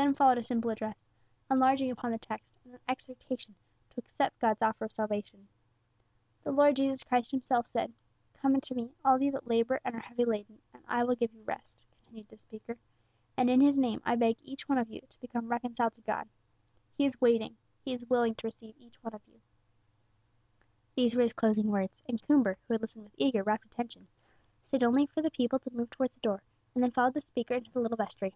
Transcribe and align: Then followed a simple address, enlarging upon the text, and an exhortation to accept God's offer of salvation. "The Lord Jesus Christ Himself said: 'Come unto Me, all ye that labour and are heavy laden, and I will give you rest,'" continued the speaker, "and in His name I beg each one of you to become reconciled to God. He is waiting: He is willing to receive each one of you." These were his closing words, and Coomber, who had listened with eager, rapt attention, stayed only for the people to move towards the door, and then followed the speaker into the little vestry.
Then 0.00 0.14
followed 0.14 0.38
a 0.38 0.42
simple 0.42 0.70
address, 0.70 0.96
enlarging 1.50 1.90
upon 1.90 2.10
the 2.10 2.16
text, 2.16 2.56
and 2.64 2.72
an 2.72 2.80
exhortation 2.88 3.54
to 3.90 4.00
accept 4.00 4.38
God's 4.38 4.62
offer 4.62 4.86
of 4.86 4.92
salvation. 4.92 5.46
"The 6.42 6.52
Lord 6.52 6.76
Jesus 6.76 7.04
Christ 7.04 7.30
Himself 7.32 7.66
said: 7.66 7.92
'Come 8.32 8.54
unto 8.54 8.74
Me, 8.74 8.94
all 9.04 9.20
ye 9.20 9.28
that 9.28 9.46
labour 9.46 9.78
and 9.84 9.94
are 9.94 9.98
heavy 10.00 10.24
laden, 10.24 10.62
and 10.72 10.82
I 10.88 11.04
will 11.04 11.16
give 11.16 11.34
you 11.34 11.42
rest,'" 11.42 11.84
continued 12.00 12.28
the 12.28 12.38
speaker, 12.38 12.78
"and 13.36 13.50
in 13.50 13.60
His 13.60 13.76
name 13.76 14.00
I 14.02 14.16
beg 14.16 14.38
each 14.40 14.70
one 14.70 14.78
of 14.78 14.88
you 14.88 15.02
to 15.02 15.20
become 15.20 15.48
reconciled 15.50 15.92
to 15.92 16.00
God. 16.00 16.26
He 16.96 17.04
is 17.04 17.20
waiting: 17.20 17.58
He 17.84 17.92
is 17.92 18.08
willing 18.08 18.34
to 18.36 18.46
receive 18.46 18.76
each 18.78 18.96
one 19.02 19.12
of 19.12 19.28
you." 19.28 19.42
These 20.96 21.14
were 21.14 21.22
his 21.24 21.34
closing 21.34 21.66
words, 21.70 22.02
and 22.08 22.22
Coomber, 22.22 22.56
who 22.66 22.72
had 22.72 22.80
listened 22.80 23.04
with 23.04 23.14
eager, 23.18 23.42
rapt 23.42 23.66
attention, 23.66 24.08
stayed 24.64 24.82
only 24.82 25.04
for 25.04 25.20
the 25.20 25.30
people 25.30 25.58
to 25.58 25.70
move 25.74 25.90
towards 25.90 26.14
the 26.14 26.20
door, 26.20 26.42
and 26.74 26.82
then 26.82 26.90
followed 26.90 27.12
the 27.12 27.20
speaker 27.20 27.52
into 27.52 27.70
the 27.70 27.80
little 27.80 27.98
vestry. 27.98 28.32